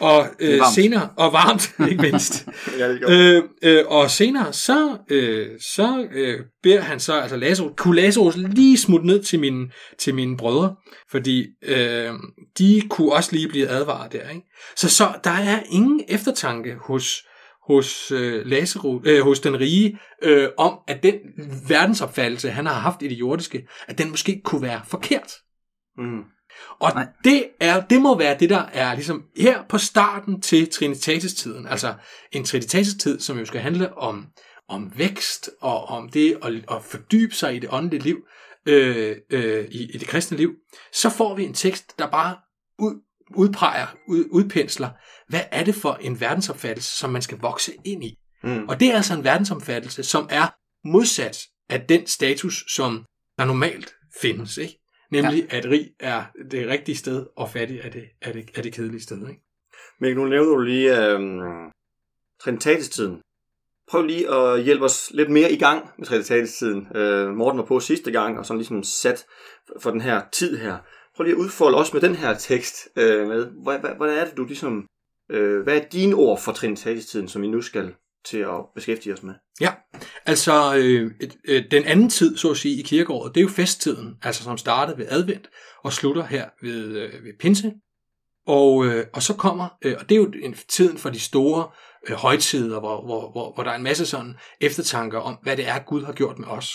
Og 0.00 0.26
øh, 0.40 0.60
senere, 0.74 1.08
og 1.16 1.32
varmt, 1.32 1.72
ikke 1.90 2.02
mindst. 2.02 2.46
ja, 2.78 2.88
det. 2.92 3.10
Øh, 3.10 3.42
øh, 3.62 3.84
og 3.86 4.10
senere, 4.10 4.52
så, 4.52 4.96
øh, 5.10 5.48
så 5.60 6.06
øh, 6.12 6.40
beder 6.62 6.80
han 6.80 7.00
så, 7.00 7.20
altså 7.20 7.36
Lazarus, 7.36 7.72
kunne 7.76 7.96
Lazarus 8.00 8.36
lige 8.36 8.78
smutte 8.78 9.06
ned 9.06 9.22
til 9.22 9.40
mine, 9.40 9.66
til 9.98 10.14
mine 10.14 10.36
brødre, 10.36 10.74
fordi 11.10 11.46
øh, 11.62 12.10
de 12.58 12.82
kunne 12.90 13.12
også 13.12 13.32
lige 13.32 13.48
blive 13.48 13.68
advaret 13.68 14.12
der. 14.12 14.28
Ikke? 14.28 14.42
Så, 14.76 14.88
så 14.88 15.08
der 15.24 15.30
er 15.30 15.60
ingen 15.70 16.00
eftertanke 16.08 16.74
hos, 16.86 17.22
hos, 17.68 18.10
øh, 18.12 18.46
Lazarus, 18.46 19.02
øh, 19.06 19.20
hos 19.20 19.40
den 19.40 19.60
rige, 19.60 19.98
øh, 20.22 20.48
om 20.58 20.78
at 20.88 21.02
den 21.02 21.14
verdensopfattelse, 21.68 22.50
han 22.50 22.66
har 22.66 22.74
haft 22.74 23.02
i 23.02 23.08
det 23.08 23.16
jordiske, 23.18 23.62
at 23.88 23.98
den 23.98 24.10
måske 24.10 24.40
kunne 24.44 24.62
være 24.62 24.80
forkert. 24.88 25.32
Mm. 25.98 26.22
Og 26.80 26.92
Nej. 26.94 27.06
det, 27.24 27.48
er, 27.60 27.80
det 27.80 28.02
må 28.02 28.18
være 28.18 28.38
det, 28.38 28.50
der 28.50 28.62
er 28.62 28.94
ligesom 28.94 29.24
her 29.36 29.62
på 29.68 29.78
starten 29.78 30.40
til 30.40 30.70
Trinitatis-tiden. 30.70 31.66
Altså 31.66 31.94
en 32.32 32.44
Trinitatis-tid, 32.44 33.20
som 33.20 33.38
jo 33.38 33.44
skal 33.44 33.60
handle 33.60 33.98
om, 33.98 34.26
om 34.68 34.92
vækst 34.96 35.50
og 35.60 35.84
om 35.84 36.08
det 36.08 36.38
at, 36.42 36.52
at 36.70 36.82
fordybe 36.82 37.34
sig 37.34 37.56
i 37.56 37.58
det 37.58 37.68
åndelige 37.72 38.02
liv, 38.02 38.16
øh, 38.66 39.16
øh, 39.30 39.64
i, 39.64 39.90
i 39.94 39.98
det 39.98 40.08
kristne 40.08 40.36
liv. 40.36 40.54
Så 40.92 41.10
får 41.10 41.34
vi 41.34 41.44
en 41.44 41.54
tekst, 41.54 41.98
der 41.98 42.10
bare 42.10 42.36
ud, 42.78 42.94
udpeger, 43.34 43.86
ud, 44.08 44.24
udpensler, 44.30 44.90
hvad 45.28 45.42
er 45.50 45.64
det 45.64 45.74
for 45.74 45.94
en 46.00 46.20
verdensopfattelse, 46.20 46.98
som 46.98 47.10
man 47.10 47.22
skal 47.22 47.38
vokse 47.38 47.72
ind 47.84 48.04
i. 48.04 48.18
Mm. 48.42 48.68
Og 48.68 48.80
det 48.80 48.90
er 48.90 48.96
altså 48.96 49.14
en 49.14 49.24
verdensomfattelse, 49.24 50.02
som 50.02 50.28
er 50.30 50.46
modsat 50.88 51.46
af 51.68 51.80
den 51.80 52.06
status, 52.06 52.64
som 52.74 53.04
der 53.38 53.44
normalt 53.44 53.94
findes. 54.20 54.56
Ikke? 54.56 54.83
Nemlig, 55.22 55.46
ja. 55.52 55.56
at 55.56 55.64
rig 55.64 55.90
er 56.00 56.24
det 56.50 56.68
rigtige 56.68 56.96
sted, 56.96 57.26
og 57.36 57.50
fattig 57.50 57.80
er 57.82 57.90
det, 57.90 58.04
er 58.22 58.32
det, 58.32 58.50
er 58.54 58.62
det 58.62 58.72
kedelige 58.72 59.02
sted. 59.02 59.28
Ikke? 59.28 59.42
Men 60.00 60.16
nu 60.16 60.24
nævner 60.24 60.50
du 60.50 60.60
lige 60.60 61.08
øhm, 61.08 61.70
Trinitatis-tiden. 62.40 63.20
Prøv 63.90 64.02
lige 64.02 64.34
at 64.34 64.62
hjælpe 64.62 64.84
os 64.84 65.10
lidt 65.14 65.30
mere 65.30 65.52
i 65.52 65.56
gang 65.56 65.90
med 65.98 66.06
Trinitatis-tiden. 66.06 66.96
Øh, 66.96 67.34
Morten 67.34 67.58
var 67.58 67.64
på 67.64 67.80
sidste 67.80 68.10
gang, 68.10 68.38
og 68.38 68.46
sådan 68.46 68.58
ligesom 68.58 68.82
sat 68.82 69.26
for 69.80 69.90
den 69.90 70.00
her 70.00 70.22
tid 70.32 70.56
her. 70.56 70.78
Prøv 71.16 71.24
lige 71.24 71.34
at 71.34 71.40
udfolde 71.40 71.78
os 71.78 71.92
med 71.92 72.00
den 72.00 72.14
her 72.14 72.34
tekst. 72.34 72.88
Øh, 72.96 73.28
med, 73.28 73.46
hvad, 73.62 73.78
hvad, 73.78 74.18
er 74.18 74.24
det, 74.24 74.36
du 74.36 74.44
ligesom... 74.44 74.86
Øh, 75.30 75.62
hvad 75.62 75.76
er 75.76 75.88
dine 75.88 76.14
ord 76.14 76.40
for 76.40 76.52
Trinitatis-tiden, 76.52 77.28
som 77.28 77.42
vi 77.42 77.48
nu 77.48 77.62
skal 77.62 77.94
til 78.24 78.38
at 78.38 78.66
beskæftige 78.74 79.12
os 79.12 79.22
med? 79.22 79.34
Ja, 79.60 79.72
altså 80.26 80.74
øh, 80.76 81.10
øh, 81.48 81.64
den 81.70 81.84
anden 81.84 82.10
tid, 82.10 82.36
så 82.36 82.50
at 82.50 82.56
sige, 82.56 82.78
i 82.78 82.82
kirkeåret, 82.82 83.34
det 83.34 83.40
er 83.40 83.44
jo 83.44 83.48
festtiden, 83.48 84.14
altså 84.22 84.42
som 84.42 84.58
starter 84.58 84.96
ved 84.96 85.06
advent 85.08 85.50
og 85.84 85.92
slutter 85.92 86.24
her 86.24 86.48
ved, 86.62 86.84
øh, 86.84 87.24
ved 87.24 87.38
pinse. 87.40 87.72
Og, 88.46 88.86
øh, 88.86 89.06
og 89.12 89.22
så 89.22 89.34
kommer, 89.34 89.68
øh, 89.84 89.96
og 90.00 90.08
det 90.08 90.14
er 90.14 90.18
jo 90.18 90.32
en, 90.42 90.54
tiden 90.68 90.98
for 90.98 91.10
de 91.10 91.20
store 91.20 91.68
øh, 92.08 92.16
højtider, 92.16 92.80
hvor, 92.80 93.04
hvor, 93.04 93.30
hvor, 93.32 93.54
hvor 93.54 93.64
der 93.64 93.70
er 93.70 93.76
en 93.76 93.82
masse 93.82 94.06
sådan 94.06 94.34
eftertanker 94.60 95.18
om, 95.18 95.38
hvad 95.42 95.56
det 95.56 95.68
er, 95.68 95.78
Gud 95.78 96.04
har 96.04 96.12
gjort 96.12 96.38
med 96.38 96.48
os. 96.48 96.74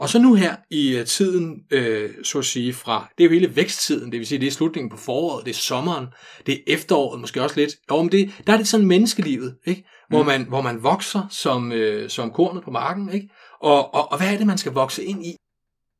Og 0.00 0.08
så 0.08 0.18
nu 0.18 0.34
her 0.34 0.56
i 0.70 0.96
øh, 0.96 1.06
tiden, 1.06 1.56
øh, 1.70 2.10
så 2.22 2.38
at 2.38 2.44
sige, 2.44 2.72
fra, 2.74 3.08
det 3.18 3.24
er 3.24 3.28
jo 3.28 3.34
hele 3.34 3.56
væksttiden, 3.56 4.12
det 4.12 4.18
vil 4.18 4.26
sige, 4.26 4.38
det 4.40 4.46
er 4.46 4.50
slutningen 4.50 4.90
på 4.90 4.96
foråret, 4.96 5.44
det 5.46 5.50
er 5.50 5.54
sommeren, 5.58 6.06
det 6.46 6.54
er 6.54 6.58
efteråret, 6.66 7.20
måske 7.20 7.42
også 7.42 7.60
lidt. 7.60 7.70
Jo, 7.90 8.02
men 8.02 8.12
det, 8.12 8.30
der 8.46 8.52
er 8.52 8.56
det 8.56 8.68
sådan 8.68 8.86
menneskelivet, 8.86 9.54
ikke? 9.66 9.84
Hvor, 10.08 10.20
Mm. 10.22 10.26
man, 10.26 10.42
hvor 10.48 10.60
man 10.62 10.82
vokser 10.82 11.26
som, 11.30 11.72
øh, 11.72 12.10
som 12.10 12.30
kornet 12.30 12.62
på 12.64 12.70
marken, 12.70 13.12
ikke? 13.12 13.28
Og, 13.60 13.94
og, 13.94 14.12
og 14.12 14.18
hvad 14.18 14.32
er 14.32 14.36
det, 14.38 14.46
man 14.46 14.58
skal 14.58 14.72
vokse 14.72 15.04
ind 15.04 15.26
i? 15.26 15.34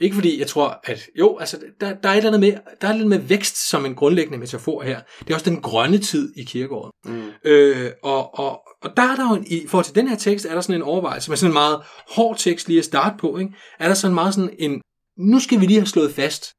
Ikke 0.01 0.15
fordi 0.15 0.39
jeg 0.39 0.47
tror, 0.47 0.81
at 0.85 1.01
jo, 1.19 1.39
altså, 1.39 1.59
der, 1.81 1.95
der 1.95 2.09
er 2.09 2.13
et 2.13 2.17
eller 2.17 2.31
andet 2.31 2.41
med, 2.41 2.53
der 2.81 2.89
er 2.89 2.93
lidt 2.97 3.09
med 3.09 3.19
vækst 3.19 3.69
som 3.69 3.87
en 3.87 3.95
grundlæggende 3.95 4.39
metafor 4.39 4.83
her. 4.83 5.01
Det 5.19 5.31
er 5.31 5.35
også 5.35 5.51
den 5.51 5.61
grønne 5.63 5.99
tid 5.99 6.33
i 6.37 6.45
kirkeåret. 6.45 6.91
Mm. 7.05 7.31
Øh, 7.45 7.91
og, 8.03 8.39
og, 8.39 8.61
og 8.83 8.91
der 8.97 9.03
er 9.03 9.17
der 9.17 9.29
jo, 9.29 9.35
en, 9.35 9.47
i 9.47 9.67
forhold 9.69 9.85
til 9.85 9.95
den 9.95 10.09
her 10.09 10.17
tekst, 10.17 10.47
er 10.47 10.55
der 10.55 10.61
sådan 10.61 10.75
en 10.75 10.83
overvejelse, 10.83 11.31
med 11.31 11.37
sådan 11.37 11.51
en 11.51 11.55
meget 11.55 11.81
hård 12.11 12.39
tekst 12.39 12.69
lige 12.69 12.79
at 12.79 12.85
starte 12.85 13.17
på, 13.19 13.39
ikke? 13.39 13.53
er 13.79 13.87
der 13.89 13.95
sådan 13.95 14.15
meget 14.15 14.35
sådan 14.35 14.51
en, 14.59 14.81
nu 15.19 15.41
skal 15.41 15.61
vi 15.61 15.67
lige 15.67 15.79
have 15.79 15.87
slået 15.87 16.15
fast, 16.15 16.53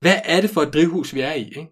hvad 0.00 0.16
er 0.24 0.40
det 0.40 0.50
for 0.50 0.62
et 0.62 0.72
drivhus, 0.74 1.14
vi 1.14 1.20
er 1.20 1.32
i? 1.32 1.44
Ikke? 1.44 1.66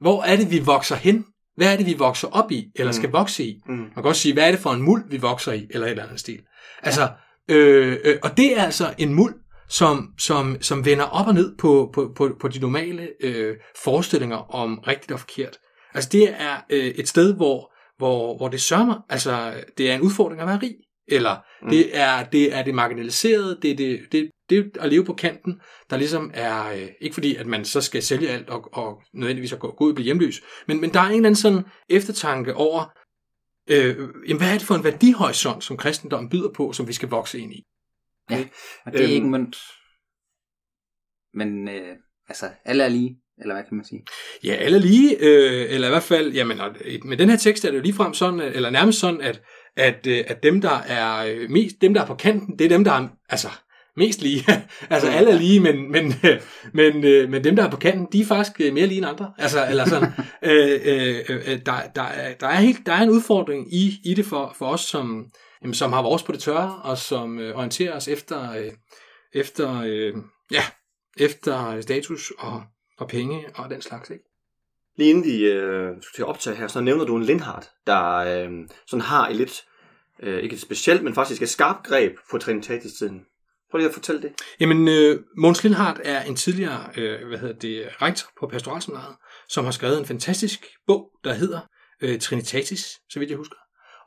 Hvor 0.00 0.22
er 0.22 0.36
det, 0.36 0.50
vi 0.50 0.58
vokser 0.58 0.96
hen? 0.96 1.24
Hvad 1.56 1.72
er 1.72 1.76
det, 1.76 1.86
vi 1.86 1.94
vokser 1.98 2.28
op 2.28 2.50
i, 2.52 2.64
eller 2.74 2.92
Mm. 2.92 2.96
skal 2.96 3.10
vokse 3.10 3.44
i? 3.44 3.60
Mm. 3.66 3.74
Man 3.74 3.90
kan 3.94 4.04
også 4.04 4.20
sige, 4.22 4.34
hvad 4.34 4.46
er 4.46 4.50
det 4.50 4.60
for 4.60 4.70
en 4.70 4.82
muld, 4.82 5.04
vi 5.10 5.16
vokser 5.16 5.52
i, 5.52 5.66
eller 5.70 5.86
et 5.86 5.90
eller 5.90 6.04
andet 6.04 6.20
stil. 6.20 6.40
Altså, 6.82 7.08
øh, 7.48 7.96
øh, 8.04 8.18
og 8.22 8.36
det 8.36 8.58
er 8.58 8.62
altså 8.62 8.94
en 8.98 9.14
muld, 9.14 9.34
som, 9.72 10.08
som, 10.18 10.56
som 10.60 10.84
vender 10.84 11.04
op 11.04 11.26
og 11.26 11.34
ned 11.34 11.56
på, 11.56 11.90
på, 11.94 12.12
på, 12.16 12.36
på 12.40 12.48
de 12.48 12.58
normale 12.58 13.08
øh, 13.20 13.56
forestillinger 13.84 14.36
om 14.54 14.78
rigtigt 14.78 15.12
og 15.12 15.20
forkert. 15.20 15.58
Altså 15.94 16.08
det 16.12 16.34
er 16.38 16.56
øh, 16.70 16.86
et 16.86 17.08
sted, 17.08 17.34
hvor, 17.36 17.72
hvor, 17.98 18.36
hvor 18.36 18.48
det 18.48 18.60
sørger 18.60 19.04
altså 19.08 19.54
det 19.78 19.90
er 19.90 19.94
en 19.94 20.00
udfordring 20.00 20.40
at 20.40 20.46
være 20.46 20.60
rig, 20.62 20.74
eller 21.08 21.36
Mm. 21.62 21.70
det, 21.70 21.98
er, 21.98 22.24
det 22.24 22.54
er 22.54 22.62
det 22.62 22.74
marginaliserede, 22.74 23.58
det 23.62 23.70
er 23.70 23.76
det, 23.76 24.00
det, 24.12 24.30
det 24.50 24.70
at 24.80 24.90
leve 24.90 25.04
på 25.04 25.14
kanten, 25.14 25.60
der 25.90 25.96
ligesom 25.96 26.30
er, 26.34 26.72
øh, 26.72 26.88
ikke 27.00 27.14
fordi 27.14 27.36
at 27.36 27.46
man 27.46 27.64
så 27.64 27.80
skal 27.80 28.02
sælge 28.02 28.28
alt 28.28 28.50
og, 28.50 28.68
og 28.72 29.02
nødvendigvis 29.14 29.52
at 29.52 29.58
gå, 29.58 29.74
gå 29.78 29.84
ud 29.84 29.90
og 29.90 29.94
blive 29.94 30.04
hjemløs, 30.04 30.40
men, 30.68 30.80
men 30.80 30.92
der 30.92 31.00
er 31.00 31.04
en 31.04 31.12
eller 31.12 31.28
anden 31.28 31.36
sådan 31.36 31.64
eftertanke 31.88 32.54
over, 32.54 32.92
øh, 33.70 33.96
jamen, 34.28 34.38
hvad 34.38 34.48
er 34.48 34.58
det 34.58 34.62
for 34.62 34.74
en 34.74 34.84
værdihorisont, 34.84 35.64
som 35.64 35.76
kristendommen 35.76 36.30
byder 36.30 36.48
på, 36.56 36.72
som 36.72 36.88
vi 36.88 36.92
skal 36.92 37.08
vokse 37.08 37.38
ind 37.38 37.52
i? 37.52 37.62
Og 38.86 38.92
det 38.92 39.00
er 39.00 39.04
Øhm. 39.04 39.12
ikke 39.12 39.26
mønt. 39.26 39.56
Men 41.34 41.68
øh, 41.68 41.96
altså, 42.28 42.50
alle 42.64 42.84
er 42.84 42.88
lige, 42.88 43.16
eller 43.40 43.54
hvad 43.54 43.64
kan 43.64 43.76
man 43.76 43.84
sige? 43.84 44.04
Ja, 44.44 44.54
alle 44.54 44.78
lige, 44.78 45.16
øh, 45.20 45.74
eller 45.74 45.88
i 45.88 45.90
hvert 45.90 46.02
fald, 46.02 46.32
jamen, 46.32 46.60
og 46.60 46.70
med 47.04 47.16
den 47.16 47.30
her 47.30 47.36
tekst 47.36 47.64
er 47.64 47.70
det 47.70 47.78
jo 47.78 47.82
ligefrem 47.82 48.14
sådan, 48.14 48.40
eller 48.40 48.70
nærmest 48.70 48.98
sådan, 49.00 49.20
at, 49.20 49.42
at, 49.76 50.06
øh, 50.06 50.24
at 50.26 50.42
dem, 50.42 50.60
der 50.60 50.78
er 50.78 51.26
øh, 51.26 51.50
mest, 51.50 51.76
dem, 51.80 51.94
der 51.94 52.02
er 52.02 52.06
på 52.06 52.14
kanten, 52.14 52.58
det 52.58 52.64
er 52.64 52.68
dem, 52.68 52.84
der 52.84 52.92
er, 52.92 53.08
altså, 53.28 53.48
mest 53.96 54.22
lige. 54.22 54.44
altså 54.90 55.08
alle 55.08 55.30
er 55.30 55.38
lige, 55.38 55.60
men, 55.60 55.90
men, 55.90 56.14
men, 56.74 57.04
øh, 57.04 57.30
men 57.30 57.44
dem, 57.44 57.56
der 57.56 57.64
er 57.66 57.70
på 57.70 57.76
kanten, 57.76 58.06
de 58.12 58.20
er 58.20 58.24
faktisk 58.24 58.60
øh, 58.60 58.74
mere 58.74 58.86
lige 58.86 58.98
end 58.98 59.06
andre. 59.06 59.32
Altså, 59.38 59.66
eller 59.70 59.84
sådan, 59.88 60.08
øh, 60.50 60.80
øh, 60.84 61.20
øh, 61.28 61.58
der, 61.66 61.74
der, 61.94 62.02
er, 62.02 62.34
der, 62.34 62.46
er 62.46 62.60
helt, 62.60 62.86
der 62.86 62.92
er 62.92 63.02
en 63.02 63.10
udfordring 63.10 63.74
i, 63.74 64.00
i 64.04 64.14
det 64.14 64.26
for, 64.26 64.54
for 64.58 64.66
os, 64.66 64.80
som, 64.80 65.26
jamen, 65.62 65.74
som 65.74 65.92
har 65.92 66.02
vores 66.02 66.22
på 66.22 66.32
det 66.32 66.40
tørre, 66.40 66.80
og 66.84 66.98
som 66.98 67.38
øh, 67.38 67.56
orienterer 67.56 67.96
os 67.96 68.08
efter, 68.08 68.52
øh, 68.52 68.72
efter, 69.32 69.82
øh, 69.86 70.14
ja, 70.50 70.64
efter 71.16 71.80
status 71.80 72.32
og, 72.38 72.62
og 72.98 73.08
penge 73.08 73.46
og 73.54 73.70
den 73.70 73.82
slags. 73.82 74.10
Ikke? 74.10 74.24
Lige 74.96 75.10
inden 75.10 75.24
vi 75.24 75.44
øh, 75.44 75.90
skal 76.02 76.14
til 76.14 76.22
at 76.22 76.28
optage 76.28 76.56
her, 76.56 76.68
så 76.68 76.80
nævner 76.80 77.04
du 77.04 77.16
en 77.16 77.24
Lindhardt, 77.24 77.70
der 77.86 78.14
øh, 78.16 78.50
sådan 78.86 79.00
har 79.00 79.28
et 79.28 79.36
lidt, 79.36 79.64
øh, 80.22 80.42
ikke 80.42 80.54
et 80.54 80.60
specielt, 80.60 81.04
men 81.04 81.14
faktisk 81.14 81.42
et 81.42 81.48
skarpt 81.48 81.86
greb 81.86 82.16
på 82.30 82.38
Trinitatis-tiden. 82.38 83.20
Prøv 83.70 83.78
lige 83.78 83.88
at 83.88 83.94
fortælle 83.94 84.22
det. 84.22 84.32
Jamen, 84.60 84.88
øh, 84.88 85.20
Måns 85.36 85.62
Lindhardt 85.62 86.00
er 86.04 86.22
en 86.22 86.36
tidligere 86.36 86.88
øh, 86.96 87.28
hvad 87.28 87.38
hedder 87.38 87.54
det, 87.54 87.88
rektor 88.02 88.28
på 88.40 88.46
pastoralseminaret, 88.46 89.16
som 89.48 89.64
har 89.64 89.72
skrevet 89.72 89.98
en 89.98 90.06
fantastisk 90.06 90.66
bog, 90.86 91.10
der 91.24 91.32
hedder 91.32 91.60
øh, 92.00 92.20
Trinitatis, 92.20 92.84
så 93.10 93.18
vidt 93.18 93.30
jeg 93.30 93.38
husker. 93.38 93.56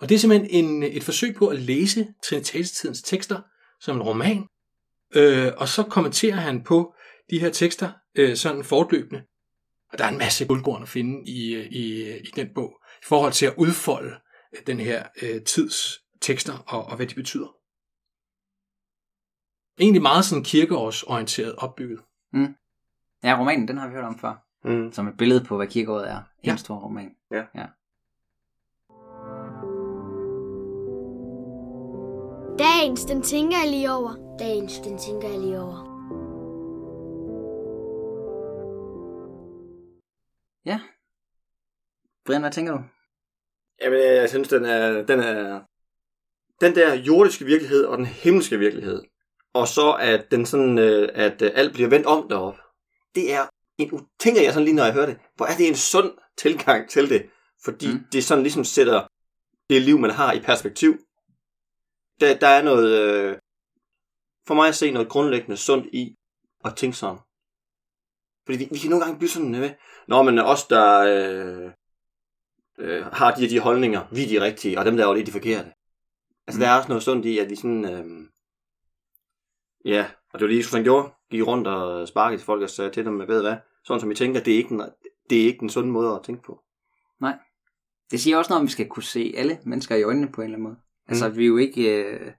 Og 0.02 0.10
det 0.10 0.16
er 0.16 0.20
simpelthen 0.20 0.66
en, 0.66 0.84
et 0.84 1.04
forsøg 1.04 1.36
på 1.36 1.48
at 1.48 1.60
læse 1.62 2.08
Trinitatis-tidens 2.24 3.02
tekster 3.02 3.42
som 3.80 3.96
en 3.96 4.02
roman, 4.04 4.48
øh, 5.16 5.52
og 5.58 5.68
så 5.68 5.84
kommenterer 5.84 6.36
han 6.36 6.64
på 6.64 6.94
de 7.30 7.40
her 7.40 7.50
tekster 7.50 7.92
øh, 8.16 8.36
sådan 8.36 8.64
fortløbende. 8.64 9.24
Og 9.92 9.98
der 9.98 10.06
er 10.06 10.10
en 10.10 10.18
masse 10.18 10.46
guldkorn 10.48 10.82
at 10.84 10.90
finde 10.90 11.30
i, 11.30 11.56
i, 11.56 12.18
i 12.18 12.32
den 12.36 12.48
bog, 12.56 12.82
i 13.02 13.06
forhold 13.06 13.34
til 13.34 13.46
at 13.46 13.54
udfolde 13.58 14.16
den 14.68 14.80
her 14.80 15.04
øh, 15.22 15.42
tids 15.42 16.00
tekster 16.22 16.58
og, 16.68 16.86
og 16.86 16.96
hvad 16.96 17.08
de 17.08 17.16
betyder. 17.16 17.48
Egentlig 19.80 20.02
meget 20.02 20.26
sådan 20.26 20.44
kirkeårsorienteret 20.44 21.56
opbygget. 21.56 22.00
Mm. 22.34 22.56
Ja, 23.24 23.40
romanen, 23.40 23.68
den 23.68 23.78
har 23.78 23.88
vi 23.88 23.94
hørt 23.94 24.04
om 24.04 24.20
før. 24.20 24.46
Mm. 24.64 24.92
Som 24.92 25.08
et 25.08 25.18
billede 25.18 25.44
på, 25.44 25.58
hvad 25.58 25.68
kirkeåret 25.68 26.10
er. 26.10 26.18
En 26.18 26.24
Ja. 26.46 26.56
stor 26.56 26.76
roman. 26.76 27.12
Ja. 27.32 27.44
ja. 27.56 27.66
Dagens, 32.60 33.06
den 33.06 33.22
tænker 33.22 33.58
jeg 33.58 33.70
lige 33.70 33.92
over. 33.92 34.38
Dagens, 34.40 34.80
den 34.80 34.98
tænker 34.98 35.30
jeg 35.30 35.40
lige 35.40 35.60
over. 35.60 35.96
Ja. 40.66 40.80
Brian, 42.26 42.42
hvad 42.42 42.52
tænker 42.52 42.72
du? 42.72 42.80
Jamen, 43.82 44.00
øh, 44.00 44.06
jeg 44.06 44.30
synes, 44.30 44.48
den 44.48 44.66
er, 44.66 45.06
den 45.06 45.20
er... 45.20 45.62
Den 46.62 46.76
der 46.76 46.94
jordiske 46.94 47.46
virkelighed 47.46 47.86
og 47.86 47.98
den 47.98 48.06
himmelske 48.06 48.60
virkelighed, 48.60 49.04
og 49.54 49.68
så 49.68 49.94
at 49.94 50.32
den 50.32 50.46
sådan, 50.46 50.78
øh, 50.78 51.10
at 51.14 51.42
øh, 51.42 51.52
alt 51.56 51.74
bliver 51.74 51.90
vendt 51.90 52.06
om 52.06 52.30
derop, 52.30 52.56
det 53.16 53.34
er 53.34 53.48
en, 53.78 54.08
tænker 54.20 54.42
jeg 54.42 54.54
sådan 54.54 54.66
lige, 54.66 54.76
når 54.76 54.84
jeg 54.84 54.94
hører 54.94 55.06
det, 55.06 55.18
hvor 55.36 55.46
er 55.46 55.56
det 55.58 55.68
en 55.68 55.76
sund 55.76 56.12
tilgang 56.38 56.90
til 56.90 57.10
det, 57.10 57.26
fordi 57.64 57.88
mm. 57.88 58.06
det 58.12 58.24
sådan 58.24 58.44
ligesom 58.44 58.64
sætter 58.64 59.08
det 59.70 59.82
liv, 59.82 60.00
man 60.00 60.12
har 60.12 60.34
i 60.34 60.40
perspektiv. 60.40 61.00
Der, 62.20 62.38
der 62.40 62.48
er 62.48 62.64
noget, 62.64 63.00
øh, 63.00 63.38
for 64.48 64.54
mig 64.54 64.68
at 64.68 64.76
se 64.76 64.92
noget 64.92 65.10
grundlæggende 65.10 65.58
sundt 65.58 65.86
i 65.94 66.16
at 66.66 66.76
tænke 66.76 66.98
sådan. 66.98 67.20
Fordi 68.46 68.58
vi, 68.58 68.68
vi 68.72 68.80
kan 68.80 68.90
nogle 68.90 69.06
gange 69.06 69.18
blive 69.18 69.30
sådan, 69.30 69.56
øh, 69.56 69.72
når 70.08 70.24
man 70.24 70.40
os, 70.40 70.68
der 70.68 71.00
øh, 71.00 71.72
øh, 72.78 73.06
har 73.06 73.36
de 73.36 73.46
og 73.46 73.50
de 73.50 73.60
holdninger, 73.60 74.08
vi 74.12 74.24
er 74.24 74.28
de 74.28 74.46
rigtige, 74.46 74.80
og 74.80 74.86
dem 74.86 74.98
der 74.98 75.04
er 75.04 75.08
jo 75.08 75.14
lidt 75.14 75.28
de 75.28 75.32
forkerte. 75.32 75.74
Altså, 76.48 76.60
Mm. 76.60 76.60
der 76.60 76.70
er 76.70 76.78
også 76.78 76.90
noget 76.90 77.04
sundt 77.04 77.26
i, 77.26 77.40
at 77.40 77.50
vi 77.50 77.56
sådan, 77.56 77.86
øh, 77.86 78.28
ja, 79.86 80.12
og 80.34 80.40
det 80.40 80.46
var 80.46 80.48
lige, 80.48 80.58
Jesus 80.58 80.74
han 80.74 80.84
gjorde, 80.84 81.12
gik 81.32 81.48
rundt 81.48 81.68
og 81.68 82.08
sparkede 82.08 82.40
til 82.40 82.46
folk 82.46 82.62
og 82.64 82.70
sagde 82.70 82.92
til 82.92 83.06
dem, 83.06 83.20
ved 83.20 83.42
hvad, 83.42 83.58
sådan 83.84 84.00
som 84.00 84.10
vi 84.10 84.16
tænker, 84.16 84.40
det 84.44 84.54
er 84.54 84.58
ikke 84.58 84.70
den, 84.70 84.82
det 85.30 85.42
er 85.42 85.46
ikke 85.46 85.60
den 85.60 85.70
sunde 85.70 85.90
måde 85.90 86.16
at 86.16 86.24
tænke 86.24 86.44
på. 86.44 86.62
Det 88.12 88.20
siger 88.20 88.38
også 88.38 88.50
noget 88.50 88.60
om, 88.60 88.68
vi 88.68 88.72
skal 88.72 88.88
kunne 88.88 89.04
se 89.04 89.34
alle 89.38 89.60
mennesker 89.66 89.96
i 89.96 90.04
øjnene 90.04 90.32
på 90.32 90.42
en 90.42 90.46
eller 90.46 90.58
anden 90.58 90.70
måde. 90.70 90.78
Altså, 91.08 91.30
Mm. 91.30 91.38
vi 91.38 91.44
er 91.44 91.48
jo 91.48 91.58
ikke... 91.58 92.04
Øh, 92.04 92.32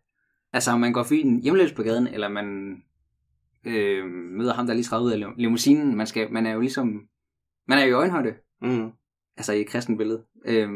altså, 0.53 0.71
om 0.71 0.81
man 0.81 0.93
går 0.93 1.03
forbi 1.03 1.21
en 1.21 1.43
hjemløs 1.43 1.73
på 1.73 1.83
gaden, 1.83 2.07
eller 2.07 2.29
man 2.29 2.77
øh, 3.65 4.05
møder 4.07 4.55
ham, 4.55 4.67
der 4.67 4.75
lige 4.75 4.85
træder 4.85 5.03
ud 5.05 5.13
af 5.13 5.19
lim- 5.19 5.35
limousinen, 5.37 5.97
man, 5.97 6.07
skal, 6.07 6.33
man 6.33 6.47
er 6.47 6.53
jo 6.53 6.61
ligesom... 6.61 7.09
Man 7.69 7.79
er 7.79 7.83
jo 7.85 7.89
i 7.91 7.93
øjenhøjde, 7.93 8.35
Mm. 8.63 8.91
altså 9.37 9.53
i 9.53 9.61
et 9.61 9.69
kristen 9.69 9.97
billede. 9.97 10.25
Øh, 10.45 10.69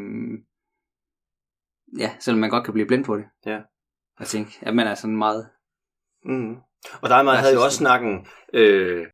ja, 1.99 2.11
selvom 2.20 2.40
man 2.40 2.50
godt 2.50 2.64
kan 2.64 2.73
blive 2.75 2.87
blind 2.87 3.04
på 3.04 3.16
det. 3.16 3.25
Ja. 3.47 3.61
Og 4.16 4.26
tænke, 4.26 4.59
at 4.62 4.75
man 4.76 4.87
er 4.87 4.94
sådan 4.94 5.16
meget... 5.16 5.49
Mm. 6.25 6.56
Og 7.02 7.09
mig 7.25 7.32
Jeg 7.32 7.38
havde 7.40 7.54
jo 7.54 7.62
også 7.64 7.76
snakken 7.78 8.26
øh, 8.52 9.06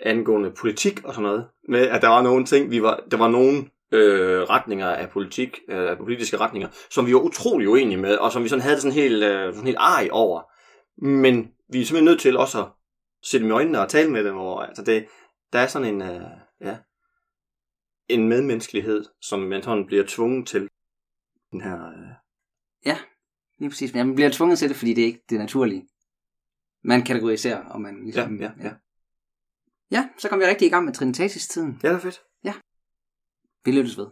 angående 0.00 0.50
politik 0.60 1.04
og 1.04 1.14
sådan 1.14 1.22
noget, 1.28 1.48
med 1.68 1.80
at 1.88 2.02
der 2.02 2.08
var 2.08 2.22
nogle 2.22 2.44
ting, 2.44 2.70
vi 2.70 2.82
var, 2.82 3.04
der 3.10 3.16
var 3.16 3.28
nogle 3.28 3.70
øh, 3.92 4.42
retninger 4.42 4.88
af 4.88 5.10
politik, 5.10 5.58
øh, 5.68 5.96
politiske 5.96 6.36
retninger, 6.36 6.68
som 6.90 7.06
vi 7.06 7.14
var 7.14 7.20
utrolig 7.20 7.68
uenige 7.68 7.96
med, 7.96 8.16
og 8.16 8.32
som 8.32 8.44
vi 8.44 8.48
sådan 8.48 8.62
havde 8.62 8.80
sådan 8.80 8.94
helt, 8.94 9.24
øh, 9.24 9.52
sådan 9.54 9.66
helt 9.66 9.78
arg 9.80 10.08
over. 10.10 10.42
Men 11.06 11.50
vi 11.72 11.80
er 11.80 11.84
simpelthen 11.84 12.04
nødt 12.04 12.20
til 12.20 12.36
også 12.36 12.62
at 12.62 12.68
se 13.22 13.38
dem 13.38 13.48
i 13.48 13.50
øjnene 13.50 13.80
og 13.80 13.88
tale 13.88 14.10
med 14.10 14.24
dem 14.24 14.36
over. 14.36 14.60
Altså 14.60 14.82
det, 14.84 15.06
der 15.52 15.58
er 15.58 15.66
sådan 15.66 15.94
en, 15.94 16.02
øh, 16.02 16.22
ja, 16.60 16.76
en 18.08 18.28
medmenneskelighed, 18.28 19.04
som 19.22 19.40
man 19.40 19.62
sådan 19.62 19.86
bliver 19.86 20.04
tvunget 20.06 20.46
til. 20.46 20.68
Den 21.52 21.60
her, 21.60 21.86
øh, 21.86 22.18
Lige 23.58 23.70
præcis, 23.70 23.94
men 23.94 24.06
man 24.06 24.14
bliver 24.14 24.30
tvunget 24.30 24.58
til 24.58 24.68
det, 24.68 24.76
fordi 24.76 24.94
det 24.94 25.02
er 25.02 25.06
ikke 25.06 25.24
det 25.30 25.38
naturlige. 25.38 25.88
Man 26.84 27.02
kategoriserer, 27.02 27.64
og 27.64 27.80
man 27.80 27.96
ja, 27.96 28.02
ligesom... 28.02 28.36
ja, 28.36 28.50
ja. 28.60 28.72
Ja, 29.90 30.08
så 30.18 30.28
kom 30.28 30.38
vi 30.38 30.44
rigtig 30.44 30.66
i 30.66 30.70
gang 30.70 30.84
med 30.84 30.92
Trinitatis-tiden. 30.92 31.80
Ja, 31.82 31.88
det 31.88 31.94
er 31.94 32.00
fedt. 32.00 32.22
Det 33.68 33.74
lyttes 33.76 33.98
ved. 33.98 34.06